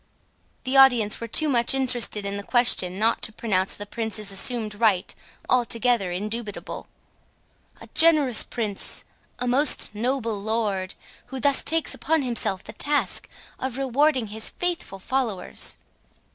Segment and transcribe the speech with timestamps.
[0.63, 4.73] The audience were too much interested in the question not to pronounce the Prince's assumed
[4.73, 5.13] right
[5.47, 6.87] altogether indubitable.
[7.79, 10.95] "A generous Prince!—a most noble Lord,
[11.27, 13.29] who thus takes upon himself the task
[13.59, 15.77] of rewarding his faithful followers!"